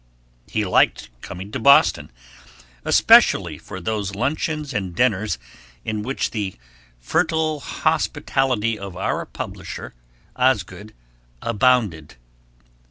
He 0.47 0.65
liked 0.65 1.09
coming 1.21 1.51
to 1.51 1.59
Boston, 1.59 2.09
especially 2.83 3.59
for 3.59 3.79
those 3.79 4.15
luncheons 4.15 4.73
and 4.73 4.95
dinners 4.95 5.37
in 5.85 6.01
which 6.01 6.31
the 6.31 6.55
fertile 6.97 7.59
hospitality 7.59 8.79
of 8.79 8.97
our 8.97 9.27
publisher, 9.27 9.93
Osgood, 10.35 10.95
abounded. 11.43 12.15